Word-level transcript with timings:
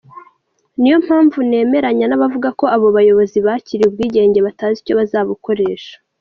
Niyo 0.79 0.97
mpamvu 1.05 1.37
nemeranya 1.49 2.05
n’abavuga 2.07 2.49
ko 2.59 2.65
abo 2.75 2.87
bayobozi 2.97 3.37
bakiriye 3.47 3.87
ubwigenge 3.87 4.39
batazi 4.47 4.77
icyo 4.81 4.93
bazabukoresha. 4.99 5.93